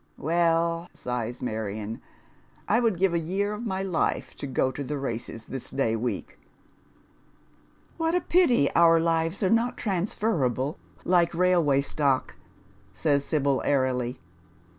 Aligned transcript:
Well," 0.17 0.89
si.o 0.95 1.27
lis 1.27 1.43
Marion," 1.43 2.01
I 2.67 2.79
would 2.79 2.97
give 2.97 3.13
a 3.13 3.19
year 3.19 3.53
of 3.53 3.67
my 3.67 3.83
life 3.83 4.33
to 4.37 4.47
go 4.47 4.71
to 4.71 4.83
the 4.83 4.97
races 4.97 5.45
this 5.45 5.69
day 5.69 5.95
week."" 5.95 6.39
What 7.99 8.15
a 8.15 8.21
pity 8.21 8.73
our 8.73 8.99
lives 8.99 9.43
are 9.43 9.49
not 9.51 9.77
transferable 9.77 10.79
like 11.05 11.35
railway 11.35 11.81
stock," 11.81 12.35
says 12.91 13.23
Sibyi, 13.23 13.59
airily. 13.63 14.19